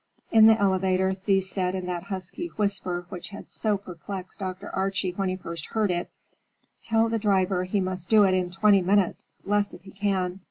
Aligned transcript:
In 0.31 0.47
the 0.47 0.59
elevator 0.59 1.13
Thea 1.13 1.43
said 1.43 1.75
in 1.75 1.85
that 1.85 2.01
husky 2.01 2.47
whisper 2.57 3.05
which 3.09 3.29
had 3.29 3.51
so 3.51 3.77
perplexed 3.77 4.39
Dr. 4.39 4.73
Archie 4.75 5.11
when 5.11 5.29
he 5.29 5.35
first 5.35 5.67
heard 5.67 5.91
it, 5.91 6.09
"Tell 6.81 7.07
the 7.07 7.19
driver 7.19 7.65
he 7.65 7.79
must 7.79 8.09
do 8.09 8.23
it 8.23 8.33
in 8.33 8.49
twenty 8.49 8.81
minutes, 8.81 9.35
less 9.45 9.75
if 9.75 9.83
he 9.83 9.91
can. 9.91 10.39